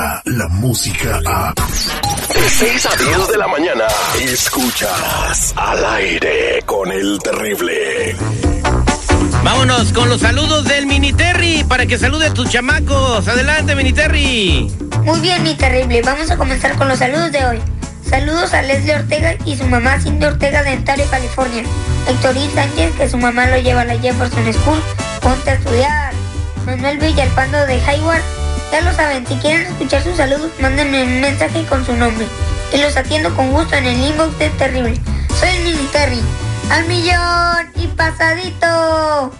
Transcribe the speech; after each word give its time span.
llega 0.00 0.22
la 0.24 0.48
música 0.48 1.20
a... 1.26 1.54
De 1.54 2.48
6 2.48 2.86
a 2.86 2.96
10 2.96 3.28
de 3.28 3.38
la 3.38 3.48
mañana, 3.48 3.84
escuchas 4.20 5.52
al 5.56 5.84
aire 5.84 6.62
con 6.64 6.90
el 6.90 7.18
terrible. 7.18 8.16
Vámonos 9.42 9.92
con 9.92 10.08
los 10.08 10.20
saludos 10.20 10.64
del 10.64 10.86
Mini 10.86 11.12
Terry 11.12 11.64
para 11.64 11.86
que 11.86 11.98
salude 11.98 12.26
a 12.26 12.34
tus 12.34 12.48
chamacos. 12.50 13.26
Adelante, 13.28 13.74
Mini 13.74 13.92
Terry. 13.92 14.70
Muy 15.02 15.20
bien, 15.20 15.42
mi 15.42 15.54
terrible. 15.54 16.02
Vamos 16.02 16.30
a 16.30 16.36
comenzar 16.36 16.76
con 16.76 16.88
los 16.88 16.98
saludos 16.98 17.32
de 17.32 17.44
hoy. 17.44 17.58
Saludos 18.08 18.54
a 18.54 18.62
Leslie 18.62 18.94
Ortega 18.94 19.36
y 19.44 19.56
su 19.56 19.66
mamá 19.66 20.00
Cindy 20.00 20.26
Ortega 20.26 20.62
de 20.62 20.74
Ontario, 20.74 21.04
California. 21.10 21.62
Héctorín 22.08 22.50
Sánchez, 22.54 22.92
que 22.96 23.08
su 23.08 23.18
mamá 23.18 23.46
lo 23.46 23.58
lleva 23.58 23.82
a 23.82 23.84
la 23.84 23.98
Jefferson 23.98 24.52
School. 24.52 24.80
Ponte 25.20 25.50
a 25.50 25.54
estudiar. 25.54 26.12
Manuel 26.66 26.98
Villalpando 26.98 27.66
de 27.66 27.80
Hayward. 27.82 28.39
Ya 28.72 28.80
lo 28.82 28.92
saben, 28.92 29.26
si 29.26 29.34
quieren 29.36 29.66
escuchar 29.66 30.02
sus 30.02 30.16
saludos, 30.16 30.50
mándenme 30.60 31.02
un 31.02 31.20
mensaje 31.20 31.64
con 31.64 31.84
su 31.84 31.92
nombre. 31.94 32.26
Y 32.72 32.78
los 32.78 32.96
atiendo 32.96 33.34
con 33.34 33.50
gusto 33.50 33.74
en 33.74 33.86
el 33.86 33.98
inbox 33.98 34.38
de 34.38 34.50
Terrible. 34.50 34.94
Soy 35.38 35.48
el 35.48 35.64
Mini 35.64 35.88
Terry. 35.92 36.20
¡Al 36.70 36.86
millón 36.86 37.72
y 37.74 37.88
pasadito! 37.88 39.32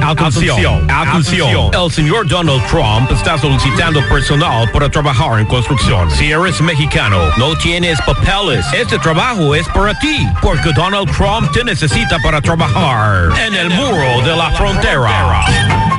Atención, 0.00 0.88
atención. 0.88 1.70
El 1.72 1.90
señor 1.90 2.28
Donald 2.28 2.64
Trump 2.66 3.10
está 3.10 3.36
solicitando 3.36 4.00
personal 4.08 4.70
para 4.70 4.88
trabajar 4.88 5.40
en 5.40 5.46
construcción. 5.46 6.08
Si 6.10 6.30
eres 6.30 6.60
mexicano, 6.60 7.18
no 7.36 7.56
tienes 7.58 8.00
papeles, 8.02 8.64
este 8.72 8.98
trabajo 8.98 9.56
es 9.56 9.66
para 9.68 9.98
ti, 9.98 10.28
porque 10.40 10.72
Donald 10.72 11.10
Trump 11.16 11.50
te 11.52 11.64
necesita 11.64 12.18
para 12.20 12.40
trabajar 12.40 13.30
en 13.44 13.54
el 13.54 13.70
muro 13.70 14.22
de 14.24 14.36
la 14.36 14.50
frontera. 14.52 15.91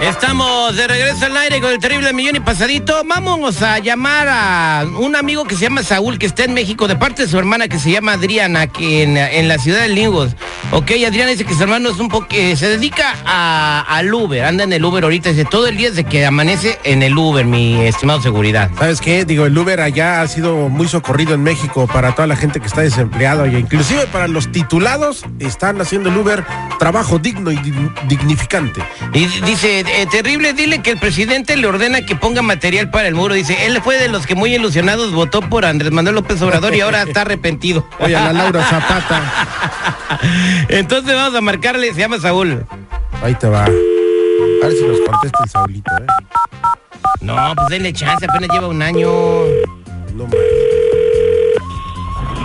Estamos 0.00 0.74
de 0.76 0.86
regreso 0.88 1.26
al 1.26 1.36
aire 1.36 1.60
con 1.60 1.70
el 1.70 1.78
terrible 1.78 2.12
millón 2.14 2.36
y 2.36 2.40
pasadito. 2.40 3.02
Vamos 3.04 3.60
a 3.60 3.78
llamar 3.80 4.28
a 4.30 4.86
un 4.98 5.14
amigo 5.14 5.44
que 5.44 5.54
se 5.54 5.62
llama 5.62 5.82
Saúl, 5.82 6.18
que 6.18 6.24
está 6.24 6.44
en 6.44 6.54
México, 6.54 6.88
de 6.88 6.96
parte 6.96 7.22
de 7.24 7.28
su 7.28 7.38
hermana 7.38 7.68
que 7.68 7.78
se 7.78 7.90
llama 7.90 8.12
Adriana, 8.12 8.66
que 8.66 9.02
en, 9.02 9.18
en 9.18 9.46
la 9.46 9.58
ciudad 9.58 9.82
de 9.82 9.88
Lingos. 9.90 10.34
Ok, 10.72 10.92
Adriana 11.06 11.30
dice 11.32 11.44
que 11.44 11.54
su 11.54 11.62
hermano 11.62 11.90
es 11.90 11.98
un 11.98 12.08
poco, 12.08 12.28
que 12.28 12.56
se 12.56 12.68
dedica 12.68 13.14
a, 13.26 13.84
al 13.88 14.12
Uber, 14.12 14.44
anda 14.44 14.64
en 14.64 14.72
el 14.72 14.82
Uber 14.84 15.04
ahorita, 15.04 15.30
dice 15.30 15.44
todo 15.44 15.66
el 15.66 15.76
día 15.76 15.90
desde 15.90 16.04
que 16.04 16.24
amanece 16.24 16.78
en 16.84 17.02
el 17.02 17.16
Uber, 17.18 17.44
mi 17.44 17.84
estimado 17.86 18.22
seguridad. 18.22 18.70
¿Sabes 18.78 19.00
qué? 19.02 19.26
Digo, 19.26 19.44
el 19.44 19.56
Uber 19.58 19.80
allá 19.80 20.22
ha 20.22 20.28
sido 20.28 20.68
muy 20.70 20.88
socorrido 20.88 21.34
en 21.34 21.42
México 21.42 21.86
para 21.92 22.14
toda 22.14 22.26
la 22.26 22.36
gente 22.36 22.58
que 22.60 22.66
está 22.66 22.80
desempleada 22.80 23.46
y 23.48 23.56
inclusive 23.56 24.06
para 24.06 24.28
los 24.28 24.50
titulados 24.50 25.24
están 25.40 25.78
haciendo 25.80 26.08
el 26.08 26.16
Uber 26.16 26.44
trabajo 26.78 27.18
digno 27.18 27.50
y 27.50 27.56
dig- 27.56 28.06
dignificante. 28.08 28.82
Y 29.12 29.26
dice, 29.26 29.84
eh, 29.96 30.06
terrible, 30.10 30.52
dile 30.52 30.82
que 30.82 30.90
el 30.90 30.98
presidente 30.98 31.56
le 31.56 31.66
ordena 31.66 32.04
que 32.04 32.16
ponga 32.16 32.42
material 32.42 32.90
para 32.90 33.08
el 33.08 33.14
muro. 33.14 33.34
Dice, 33.34 33.66
él 33.66 33.80
fue 33.82 33.98
de 33.98 34.08
los 34.08 34.26
que 34.26 34.34
muy 34.34 34.54
ilusionados 34.54 35.12
votó 35.12 35.40
por 35.42 35.64
Andrés 35.64 35.92
Manuel 35.92 36.16
López 36.16 36.40
Obrador 36.42 36.74
y 36.74 36.80
ahora 36.80 37.02
está 37.02 37.22
arrepentido. 37.22 37.86
Oye, 37.98 38.16
a 38.16 38.24
la 38.26 38.32
Laura 38.32 38.64
Zapata, 38.64 39.22
Entonces 40.68 41.14
vamos 41.14 41.34
a 41.36 41.40
marcarle, 41.40 41.92
se 41.94 42.00
llama 42.00 42.18
Saúl. 42.18 42.64
ahí 43.22 43.34
te 43.34 43.48
va. 43.48 43.64
A 43.64 43.68
ver 43.68 44.72
si 44.72 44.84
nos 44.84 45.00
contesta 45.00 45.38
el 45.44 45.50
Saulito, 45.50 45.90
¿eh? 45.98 46.06
No, 47.20 47.54
pues 47.56 47.68
denle 47.68 47.92
chance, 47.92 48.26
apenas 48.26 48.50
lleva 48.50 48.68
un 48.68 48.82
año. 48.82 49.08
No 50.14 50.24
mames. 50.24 50.99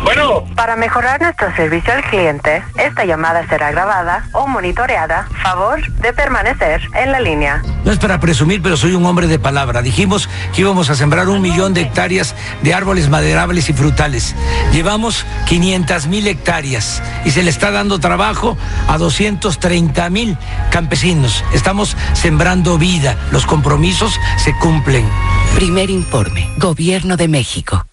Bueno, 0.05 0.43
Para 0.55 0.75
mejorar 0.75 1.19
nuestro 1.19 1.53
servicio 1.55 1.91
al 1.91 2.03
cliente, 2.03 2.63
esta 2.77 3.05
llamada 3.05 3.45
será 3.49 3.71
grabada 3.71 4.27
o 4.33 4.45
monitoreada. 4.47 5.27
Favor 5.41 5.81
de 5.93 6.13
permanecer 6.13 6.79
en 6.93 7.11
la 7.11 7.19
línea. 7.19 7.63
No 7.83 7.91
es 7.91 7.97
para 7.97 8.19
presumir, 8.19 8.61
pero 8.61 8.77
soy 8.77 8.93
un 8.93 9.03
hombre 9.07 9.25
de 9.25 9.39
palabra. 9.39 9.81
Dijimos 9.81 10.29
que 10.53 10.61
íbamos 10.61 10.91
a 10.91 10.95
sembrar 10.95 11.27
un 11.27 11.41
millón 11.41 11.73
de 11.73 11.81
hectáreas 11.81 12.35
de 12.61 12.73
árboles 12.75 13.09
maderables 13.09 13.67
y 13.69 13.73
frutales. 13.73 14.35
Llevamos 14.71 15.25
500 15.47 16.05
mil 16.05 16.27
hectáreas 16.27 17.01
y 17.25 17.31
se 17.31 17.41
le 17.41 17.49
está 17.49 17.71
dando 17.71 17.99
trabajo 17.99 18.55
a 18.87 18.99
230 18.99 20.09
mil 20.11 20.37
campesinos. 20.69 21.43
Estamos 21.51 21.97
sembrando 22.13 22.77
vida. 22.77 23.17
Los 23.31 23.47
compromisos 23.47 24.19
se 24.37 24.55
cumplen. 24.59 25.09
Primer 25.55 25.89
informe, 25.89 26.47
Gobierno 26.57 27.17
de 27.17 27.27
México. 27.27 27.85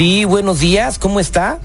Sí, 0.00 0.24
buenos 0.24 0.60
días, 0.60 0.98
¿cómo 0.98 1.20
está? 1.20 1.58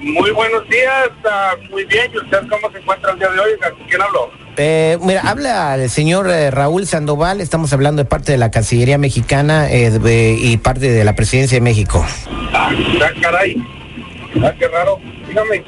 muy 0.00 0.30
buenos 0.30 0.68
días, 0.68 1.10
ah, 1.28 1.54
muy 1.68 1.84
bien. 1.86 2.12
¿Y 2.14 2.18
usted 2.18 2.38
cómo 2.48 2.70
se 2.70 2.78
encuentra 2.78 3.10
el 3.10 3.18
día 3.18 3.28
de 3.28 3.40
hoy? 3.40 3.50
¿Con 3.60 3.88
quién 3.88 4.00
habló? 4.00 4.30
Eh, 4.56 4.96
mira, 5.02 5.22
habla 5.22 5.74
el 5.74 5.90
señor 5.90 6.30
eh, 6.30 6.52
Raúl 6.52 6.86
Sandoval, 6.86 7.40
estamos 7.40 7.72
hablando 7.72 8.04
de 8.04 8.08
parte 8.08 8.30
de 8.30 8.38
la 8.38 8.52
Cancillería 8.52 8.98
Mexicana 8.98 9.68
eh, 9.68 9.90
de- 9.90 10.38
y 10.40 10.58
parte 10.58 10.92
de 10.92 11.02
la 11.04 11.16
Presidencia 11.16 11.56
de 11.56 11.60
México. 11.60 12.06
Ah, 12.52 12.70
ah, 12.70 13.10
caray. 13.20 13.56
Ah, 14.44 14.52
qué 14.56 14.68
raro. 14.68 15.00
Dígame, 15.26 15.64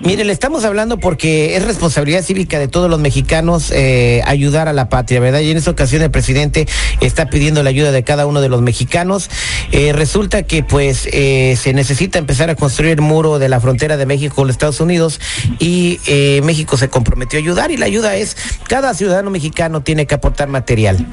Mire, 0.00 0.24
le 0.24 0.32
estamos 0.32 0.64
hablando 0.64 0.98
porque 0.98 1.56
es 1.56 1.64
responsabilidad 1.64 2.22
cívica 2.22 2.58
de 2.58 2.68
todos 2.68 2.90
los 2.90 3.00
mexicanos 3.00 3.70
eh, 3.70 4.22
ayudar 4.26 4.68
a 4.68 4.72
la 4.72 4.88
patria, 4.88 5.20
¿verdad? 5.20 5.40
Y 5.40 5.50
en 5.50 5.56
esta 5.56 5.70
ocasión 5.70 6.02
el 6.02 6.10
presidente 6.10 6.66
está 7.00 7.30
pidiendo 7.30 7.62
la 7.62 7.70
ayuda 7.70 7.92
de 7.92 8.04
cada 8.04 8.26
uno 8.26 8.40
de 8.40 8.48
los 8.48 8.60
mexicanos. 8.60 9.30
Eh, 9.72 9.92
resulta 9.92 10.42
que 10.42 10.62
pues 10.62 11.08
eh, 11.12 11.56
se 11.56 11.72
necesita 11.72 12.18
empezar 12.18 12.50
a 12.50 12.54
construir 12.54 12.92
el 12.92 13.00
muro 13.00 13.38
de 13.38 13.48
la 13.48 13.60
frontera 13.60 13.96
de 13.96 14.06
México 14.06 14.34
con 14.34 14.46
los 14.46 14.54
Estados 14.54 14.80
Unidos 14.80 15.20
y 15.58 15.98
México 16.42 16.76
se 16.76 16.88
comprometió 16.88 17.38
a 17.38 17.42
ayudar 17.42 17.70
y 17.70 17.76
la 17.76 17.86
ayuda 17.86 18.16
es, 18.16 18.36
cada 18.68 18.94
ciudadano 18.94 19.30
mexicano 19.30 19.82
tiene 19.82 20.06
que 20.06 20.14
aportar 20.14 20.48
material. 20.48 21.06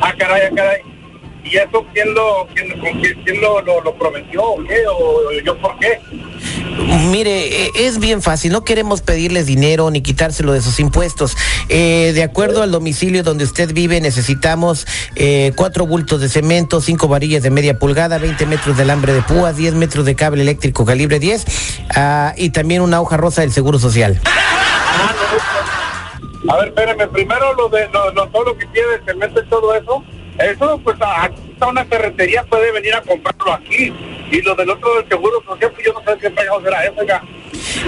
Ah, 0.00 0.14
caray, 0.16 0.42
ah, 0.46 0.54
caray. 0.54 0.89
¿Y 1.50 1.56
eso 1.56 1.84
quién 1.92 2.14
lo, 2.14 2.46
quién, 2.54 3.40
lo, 3.40 3.60
lo, 3.62 3.80
lo 3.82 3.94
prometió 3.96 4.42
o 4.44 4.62
qué? 4.64 4.76
¿O 4.88 5.32
yo 5.44 5.58
por 5.58 5.76
qué? 5.80 5.98
Mire, 7.10 7.64
eh, 7.66 7.70
es 7.74 7.98
bien 7.98 8.22
fácil, 8.22 8.52
no 8.52 8.64
queremos 8.64 9.00
pedirles 9.02 9.46
dinero 9.46 9.90
ni 9.90 10.00
quitárselo 10.00 10.52
de 10.52 10.62
sus 10.62 10.78
impuestos. 10.78 11.36
Eh, 11.68 12.12
de 12.14 12.22
acuerdo 12.22 12.62
al 12.62 12.70
domicilio 12.70 13.22
donde 13.24 13.44
usted 13.44 13.72
vive, 13.72 14.00
necesitamos 14.00 14.86
eh, 15.16 15.52
cuatro 15.56 15.86
bultos 15.86 16.20
de 16.20 16.28
cemento, 16.28 16.80
cinco 16.80 17.08
varillas 17.08 17.42
de 17.42 17.50
media 17.50 17.78
pulgada, 17.78 18.18
20 18.18 18.46
metros 18.46 18.76
de 18.76 18.84
alambre 18.84 19.12
de 19.12 19.22
púas, 19.22 19.56
10 19.56 19.74
metros 19.74 20.04
de 20.04 20.14
cable 20.14 20.42
eléctrico 20.42 20.84
calibre 20.84 21.18
10 21.18 21.44
ah, 21.96 22.32
y 22.36 22.50
también 22.50 22.82
una 22.82 23.00
hoja 23.00 23.16
rosa 23.16 23.40
del 23.42 23.52
Seguro 23.52 23.78
Social. 23.80 24.20
A 26.48 26.56
ver, 26.56 26.68
espérame, 26.68 27.08
primero 27.12 27.54
lo 27.54 27.68
de 27.68 27.88
lo, 27.88 28.12
lo- 28.12 28.26
todo 28.28 28.44
lo 28.44 28.56
que 28.58 28.66
tiene 28.66 28.88
de 28.98 29.04
cemento 29.04 29.40
y 29.42 29.46
todo 29.48 29.74
eso. 29.74 30.02
Eso, 30.38 30.80
pues 30.82 30.96
aquí 31.00 31.34
está 31.60 31.66
una 31.70 31.84
ferretería, 31.84 32.42
puede 32.44 32.72
venir 32.72 32.94
a 32.94 33.02
comprarlo 33.02 33.52
aquí. 33.52 33.92
Y 34.32 34.40
lo 34.42 34.54
del 34.54 34.70
otro 34.70 34.94
del 34.96 35.08
seguro 35.08 35.42
social, 35.46 35.70
pues 35.74 35.84
yo 35.86 35.92
no 35.92 36.00
sé 36.00 36.18
qué 36.18 36.30
pegados 36.30 36.62
será 36.62 36.84
eso, 36.84 36.94
oiga. 36.98 37.22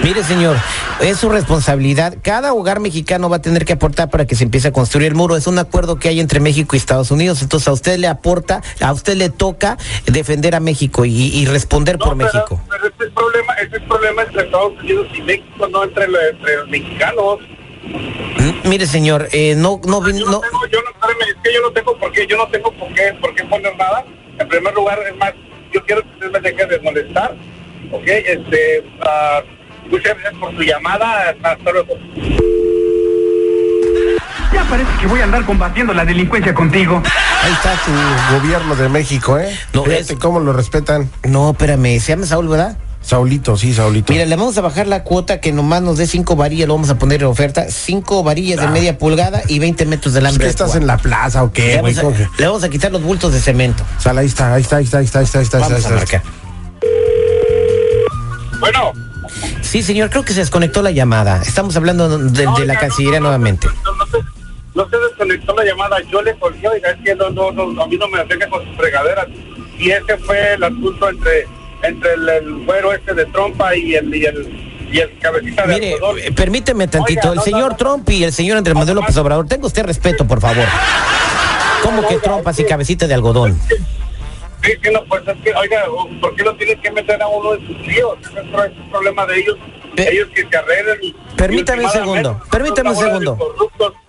Mire, 0.03 0.23
señor, 0.23 0.57
es 1.01 1.17
su 1.17 1.29
responsabilidad. 1.29 2.17
Cada 2.21 2.53
hogar 2.53 2.79
mexicano 2.79 3.29
va 3.29 3.37
a 3.37 3.41
tener 3.41 3.65
que 3.65 3.73
aportar 3.73 4.09
para 4.11 4.27
que 4.27 4.35
se 4.35 4.43
empiece 4.43 4.67
a 4.67 4.71
construir 4.73 5.07
el 5.07 5.15
muro. 5.15 5.35
Es 5.37 5.47
un 5.47 5.57
acuerdo 5.57 5.97
que 5.97 6.09
hay 6.09 6.19
entre 6.19 6.39
México 6.39 6.75
y 6.75 6.77
Estados 6.77 7.09
Unidos. 7.11 7.41
Entonces, 7.41 7.67
a 7.67 7.71
usted 7.71 7.97
le 7.97 8.07
aporta, 8.07 8.61
a 8.81 8.91
usted 8.93 9.15
le 9.15 9.29
toca 9.29 9.77
defender 10.05 10.53
a 10.53 10.59
México 10.59 11.05
y, 11.05 11.11
y 11.35 11.45
responder 11.45 11.97
por 11.97 12.15
pero- 12.17 12.29
México. 12.31 12.61
Pero 12.69 12.87
este 12.87 13.03
es 13.05 13.07
el 13.09 13.13
problema, 13.13 13.53
este 13.53 13.75
es 13.77 13.81
el 13.81 13.87
problema 13.87 14.21
entre 14.23 14.43
Estados 14.43 14.73
Unidos 14.79 15.07
y 15.15 15.21
México, 15.21 15.67
no 15.69 15.83
entre, 15.83 16.07
lo- 16.09 16.19
entre 16.29 16.57
los 16.57 16.67
mexicanos. 16.69 17.39
Mm, 17.85 18.67
Mire, 18.69 18.85
señor, 18.85 19.27
eh, 19.33 19.55
no, 19.57 19.79
no, 19.85 20.05
Yo 20.09 20.25
no, 20.25 20.31
no 20.31 20.39
tengo, 20.41 20.65
yo 20.71 20.79
no, 20.81 20.92
es 21.29 21.35
que 21.43 21.53
yo 21.53 21.61
no 21.61 21.71
tengo 21.71 21.97
por 21.97 22.11
qué, 22.11 22.25
yo 22.27 22.37
no 22.37 22.47
tengo 22.47 22.71
por 22.73 22.93
qué, 22.93 23.13
por 23.19 23.33
qué 23.35 23.43
poner 23.45 23.75
nada. 23.77 24.03
En 24.39 24.47
primer 24.47 24.73
lugar, 24.73 24.99
es 25.09 25.15
más, 25.17 25.33
yo 25.71 25.83
quiero 25.85 26.01
que 26.03 26.09
usted 26.09 26.31
me 26.31 26.39
deje 26.39 26.65
de 26.65 26.79
molestar, 26.79 27.35
¿ok? 27.91 28.03
Este, 28.07 28.83
ah, 29.01 29.41
muchas 29.89 30.13
gracias 30.17 30.33
por 30.39 30.55
su 30.55 30.61
llamada, 30.61 31.35
hasta 31.43 31.71
luego. 31.71 31.95
Ya 34.53 34.63
parece 34.69 34.89
que 34.99 35.07
voy 35.07 35.19
a 35.21 35.23
andar 35.23 35.45
combatiendo 35.45 35.93
la 35.93 36.05
delincuencia 36.05 36.53
contigo. 36.53 37.01
Ahí 37.43 37.51
está 37.53 37.73
tu 37.85 38.39
gobierno 38.39 38.75
de 38.75 38.87
México, 38.89 39.37
¿eh? 39.39 39.57
No, 39.73 39.83
Fíjate 39.83 40.13
es- 40.13 40.19
cómo 40.19 40.39
lo 40.39 40.53
respetan. 40.53 41.09
no, 41.23 41.51
espérame, 41.51 41.99
se 41.99 42.13
llama 42.13 42.25
Saúl, 42.27 42.47
¿verdad? 42.49 42.77
Saulito, 43.03 43.57
sí, 43.57 43.73
Saulito. 43.73 44.13
Mira, 44.13 44.25
le 44.25 44.35
vamos 44.35 44.57
a 44.57 44.61
bajar 44.61 44.87
la 44.87 45.03
cuota 45.03 45.41
que 45.41 45.51
nomás 45.51 45.81
nos 45.81 45.97
dé 45.97 46.07
cinco 46.07 46.37
varillas, 46.37 46.69
lo 46.69 46.75
vamos 46.75 46.89
a 46.89 46.97
poner 46.97 47.21
en 47.21 47.27
oferta, 47.27 47.69
cinco 47.69 48.23
varillas 48.23 48.61
de 48.61 48.67
media 48.67 48.97
pulgada 48.97 49.41
y 49.47 49.59
20 49.59 49.85
metros 49.85 50.13
de 50.13 50.21
¿Es 50.21 50.37
que 50.37 50.45
de 50.45 50.49
estás 50.49 50.75
en 50.75 50.87
la 50.87 50.97
plaza 50.97 51.43
o 51.43 51.51
qué, 51.51 51.81
le 52.37 52.47
vamos 52.47 52.63
a 52.63 52.69
quitar 52.69 52.93
los 52.93 53.03
bultos 53.03 53.33
de 53.33 53.41
cemento. 53.41 53.83
Sal, 53.99 54.17
ahí 54.17 54.27
está, 54.27 54.53
ahí 54.53 54.61
está, 54.61 54.77
ahí 54.77 54.85
está, 54.85 54.99
ahí 54.99 55.05
está, 55.05 55.19
ahí 55.19 55.25
está, 55.25 55.39
ahí 55.39 55.43
está, 55.43 55.57
ahí 55.57 55.63
Vamos 55.63 55.79
está, 55.79 55.93
a 55.93 55.97
marcar. 55.97 56.23
Bueno. 58.59 58.93
Sí, 59.61 59.83
señor, 59.83 60.09
creo 60.09 60.23
que 60.23 60.33
se 60.33 60.39
desconectó 60.39 60.81
la 60.81 60.91
llamada. 60.91 61.41
Estamos 61.41 61.75
hablando 61.75 62.17
de, 62.17 62.31
de 62.31 62.45
No, 62.45 62.51
la 62.51 62.59
oiga, 62.59 62.79
Cancillería 62.79 63.19
no, 63.19 63.25
no, 63.25 63.29
nuevamente. 63.31 63.67
No, 63.83 63.95
no, 63.95 64.05
se, 64.05 64.17
no 64.75 64.89
se 64.89 64.97
desconectó 64.97 65.53
la 65.55 65.65
llamada, 65.65 65.97
yo 66.09 66.21
le 66.21 66.37
colgué, 66.39 66.69
oiga, 66.69 66.91
es 66.91 67.01
que 67.03 67.15
no, 67.15 67.29
no, 67.31 67.51
no, 67.51 67.83
a 67.83 67.87
mí 67.87 67.97
no 67.97 68.07
me 68.07 68.23
venga 68.23 68.47
con 68.47 68.63
sus 68.65 68.77
fregaderas. 68.77 69.27
Y 69.77 69.89
ese 69.89 70.17
fue 70.19 70.53
el 70.53 70.63
asunto 70.63 71.09
entre 71.09 71.45
entre 71.83 72.13
el, 72.13 72.29
el 72.29 72.65
güero 72.65 72.93
este 72.93 73.13
de 73.13 73.25
trompa 73.27 73.75
y 73.75 73.95
el, 73.95 74.13
y 74.15 74.25
el, 74.25 74.87
y 74.91 74.99
el 74.99 75.17
cabecita 75.19 75.65
de 75.67 75.73
Mire, 75.73 75.91
eh, 75.93 76.31
permíteme 76.35 76.87
tantito. 76.87 77.19
Oiga, 77.21 77.29
el 77.31 77.35
no, 77.37 77.41
señor 77.43 77.71
no. 77.71 77.77
Trump 77.77 78.09
y 78.09 78.23
el 78.23 78.33
señor 78.33 78.57
Andrés 78.57 78.75
Manuel 78.75 78.95
López 78.95 79.15
Obrador, 79.17 79.47
tenga 79.47 79.67
usted 79.67 79.83
respeto, 79.85 80.25
por 80.25 80.39
favor. 80.41 80.65
¿Cómo 81.83 82.01
que 82.07 82.15
Oiga, 82.15 82.15
es 82.15 82.21
que- 82.57 82.65
cabecita 82.65 83.07
de 83.07 83.13
algodón? 83.13 83.59
Sí, 84.63 84.71
sí, 84.81 84.89
no, 84.93 85.03
pues 85.05 85.21
es 85.27 85.35
que, 85.43 85.53
oiga, 85.53 85.83
¿por 86.21 86.33
qué 86.35 86.43
lo 86.43 86.55
tienen 86.55 86.81
que 86.81 86.89
meter 86.91 87.21
a 87.21 87.27
uno 87.27 87.53
en 87.55 87.67
sus? 87.67 87.77
Ese 87.85 87.99
es 87.99 88.77
un 88.77 88.89
problema 88.89 89.25
de 89.25 89.39
ellos. 89.41 89.57
Eh, 89.97 90.09
ellos 90.11 90.29
que 90.33 90.47
se 90.49 90.57
arreglen. 90.57 90.97
y- 91.01 91.15
permítame 91.35 91.83
y 91.83 91.85
un 91.85 91.91
segundo, 91.91 92.41
permítame 92.49 92.89
un 92.91 92.95
de 92.95 93.01
segundo. 93.03 93.37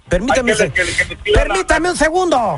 Permítame, 0.09 0.53
que 0.55 0.71
que 0.71 0.83
que 1.25 1.33
permítame 1.33 1.91
un 1.91 1.97
segundo. 1.97 2.57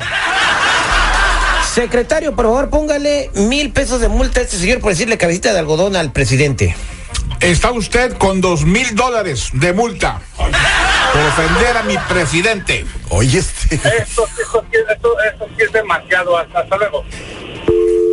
Secretario, 1.77 2.35
por 2.35 2.45
favor, 2.45 2.69
póngale 2.71 3.29
mil 3.35 3.71
pesos 3.71 4.01
de 4.01 4.07
multa 4.09 4.39
a 4.39 4.43
este 4.43 4.57
señor 4.57 4.79
por 4.79 4.89
decirle 4.89 5.15
cabecita 5.19 5.53
de 5.53 5.59
algodón 5.59 5.95
al 5.95 6.11
presidente. 6.11 6.75
Está 7.39 7.69
usted 7.71 8.17
con 8.17 8.41
dos 8.41 8.63
mil 8.65 8.95
dólares 8.95 9.49
de 9.53 9.73
multa 9.73 10.19
por 10.35 10.47
ofender 11.21 11.77
a 11.77 11.83
mi 11.83 11.95
presidente. 12.09 12.83
Oye, 13.09 13.37
este. 13.37 13.75
Esto, 13.75 14.25
esto, 14.39 14.65
sí- 15.55 15.63
es 15.63 15.71
demasiado. 15.71 16.35
Hasta, 16.35 16.61
hasta 16.61 16.77
luego. 16.77 17.03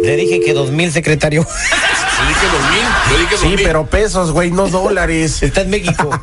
Le 0.03 0.17
dije 0.17 0.41
que 0.41 0.53
dos 0.53 0.71
mil, 0.71 0.93
secretario. 0.93 1.43
Yo 1.43 2.29
dije 2.29 2.47
dos 2.53 2.71
mil, 2.71 2.83
yo 3.11 3.19
dije 3.19 3.31
dos 3.33 3.41
Sí, 3.41 3.47
mil. 3.49 3.63
pero 3.65 3.87
pesos, 3.87 4.31
güey, 4.31 4.51
no 4.51 4.69
dólares. 4.69 5.43
Está 5.43 5.63
en 5.63 5.71
México. 5.71 6.11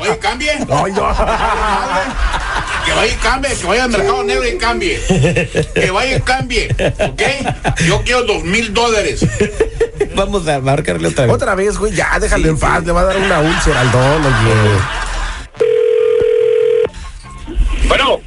Oye, 0.00 0.18
cambie. 0.20 0.56
No. 0.68 0.84
Que 0.84 0.92
vaya 2.96 3.12
y 3.12 3.16
cambie, 3.16 3.50
que 3.56 3.66
vaya 3.66 3.84
al 3.84 3.90
mercado 3.90 4.24
negro 4.24 4.46
y 4.48 4.58
cambie. 4.58 5.00
Que 5.74 5.90
vaya 5.90 6.16
y 6.16 6.20
cambie, 6.20 6.68
¿ok? 7.00 7.22
Yo 7.86 8.02
quiero 8.02 8.22
dos 8.24 8.42
mil 8.44 8.72
dólares. 8.74 9.24
Vamos 10.14 10.46
a 10.48 10.60
marcarle 10.60 11.08
otra 11.08 11.26
vez. 11.26 11.34
Otra 11.34 11.54
vez, 11.54 11.76
güey, 11.78 11.92
ya, 11.94 12.18
déjalo 12.18 12.42
Sí, 12.44 12.48
en 12.50 12.58
paz, 12.58 12.80
sí. 12.80 12.86
le 12.86 12.92
va 12.92 13.00
a 13.02 13.04
dar 13.04 13.16
una 13.18 13.40
úlcera 13.40 13.80
al 13.80 13.92
don. 13.92 14.22
Bueno. 17.88 18.20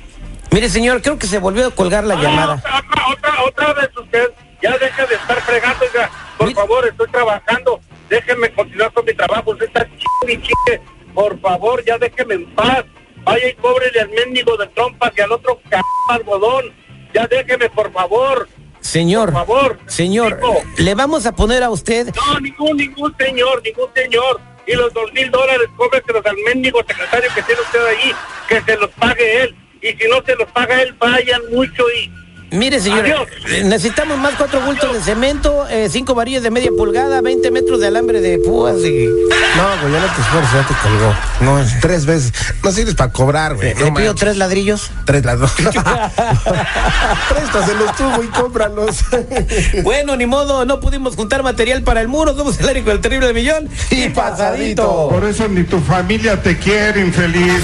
Mire, 0.51 0.69
señor, 0.69 1.01
creo 1.01 1.17
que 1.19 1.27
se 1.27 1.37
volvió 1.39 1.67
a 1.67 1.71
colgar 1.71 2.03
la 2.05 2.15
Ah, 2.15 2.21
llamada. 2.21 2.53
Otra, 2.55 2.83
otra, 3.11 3.43
otra 3.43 3.73
vez 3.73 3.89
usted. 3.97 4.29
Ya 4.61 4.77
deja 4.77 5.05
de 5.05 5.15
estar 5.15 5.41
fregando, 5.41 5.85
oiga. 5.85 6.09
Por 6.37 6.53
favor, 6.53 6.87
estoy 6.87 7.07
trabajando. 7.11 7.79
Déjenme 8.09 8.51
continuar 8.53 8.91
con 8.93 9.05
mi 9.05 9.13
trabajo. 9.13 9.51
Usted 9.51 9.67
está 9.67 9.85
chingue 9.85 10.33
y 10.33 10.41
chingue. 10.41 10.81
Por 11.13 11.39
favor, 11.39 11.83
ya 11.85 11.97
déjeme 11.97 12.35
en 12.35 12.55
paz. 12.55 12.83
Vaya 13.29 13.47
y 13.49 13.53
cóbrele 13.53 13.99
al 14.01 14.09
mendigo 14.09 14.57
de 14.57 14.65
trompas 14.67 15.11
y 15.15 15.21
al 15.21 15.31
otro 15.31 15.59
c 15.69 15.77
algodón. 16.09 16.65
Ya 17.13 17.27
déjeme, 17.27 17.69
por 17.69 17.91
favor. 17.91 18.47
Señor, 18.79 19.31
Por 19.31 19.45
favor. 19.45 19.79
señor, 19.87 20.39
le 20.77 20.95
vamos 20.95 21.25
a 21.25 21.33
poner 21.35 21.61
a 21.63 21.69
usted 21.69 22.07
No, 22.15 22.39
ningún, 22.39 22.77
ningún 22.77 23.13
señor, 23.17 23.61
ningún 23.63 23.89
señor. 23.93 24.39
Y 24.65 24.73
los 24.73 24.91
dos 24.93 25.11
mil 25.13 25.29
dólares, 25.29 25.67
cóbreselos 25.75 26.25
al 26.25 26.35
mendigo 26.45 26.79
secretario 26.87 27.29
que 27.35 27.41
tiene 27.43 27.61
usted 27.61 27.85
ahí, 27.85 28.11
que 28.47 28.61
se 28.61 28.77
los 28.77 28.89
pague 28.91 29.43
él. 29.43 29.55
Y 29.81 29.87
si 29.89 30.07
no 30.09 30.23
se 30.25 30.35
los 30.35 30.49
paga 30.51 30.81
él, 30.81 30.93
vayan 30.99 31.41
mucho 31.51 31.83
y... 31.91 32.11
Mire, 32.51 32.79
señor, 32.79 33.05
Adiós. 33.05 33.27
eh, 33.47 33.63
necesitamos 33.63 34.17
más 34.17 34.33
cuatro 34.35 34.59
bultos 34.61 34.91
de 34.93 35.01
cemento, 35.01 35.67
eh, 35.69 35.87
cinco 35.89 36.15
varillas 36.15 36.41
de 36.43 36.49
media 36.51 36.71
pulgada, 36.75 37.21
20 37.21 37.51
metros 37.51 37.79
de 37.79 37.87
alambre 37.87 38.21
de 38.21 38.39
púas 38.39 38.77
y... 38.77 39.05
No, 39.05 39.81
güey, 39.81 39.93
ya 39.93 39.99
no 39.99 40.07
te 40.13 40.21
esfuerces, 40.21 40.53
ya 40.53 40.67
te 40.67 40.73
colgó. 40.81 41.13
No, 41.41 41.59
es 41.59 41.79
tres 41.79 42.05
veces. 42.05 42.33
No 42.63 42.71
sirves 42.71 42.95
para 42.95 43.11
cobrar, 43.11 43.55
güey. 43.55 43.73
¿Le 43.75 43.85
No 43.91 43.93
pido 43.93 44.15
tres 44.15 44.37
ladrillos? 44.37 44.89
Tres 45.05 45.21
dos. 45.23 45.51
Préstaselos 47.29 47.95
tú, 47.95 48.03
güey, 48.15 48.27
cómpralos. 48.29 48.97
Bueno, 49.83 50.15
ni 50.15 50.25
modo, 50.25 50.65
no 50.65 50.79
pudimos 50.79 51.15
juntar 51.15 51.43
material 51.43 51.83
para 51.83 52.01
el 52.01 52.07
muro, 52.07 52.35
somos 52.35 52.59
el 52.59 52.69
Érico 52.69 52.89
del 52.89 52.99
Terrible 53.01 53.33
Millón 53.33 53.69
y 53.89 54.09
pasadito. 54.09 55.09
Por 55.09 55.23
eso 55.25 55.47
ni 55.47 55.63
tu 55.63 55.79
familia 55.79 56.41
te 56.41 56.57
quiere, 56.57 57.01
infeliz. 57.01 57.63